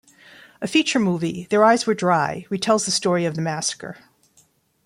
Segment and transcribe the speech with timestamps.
[0.63, 3.97] A feature movie, "Their Eyes Were Dry", retells the story of the massacre.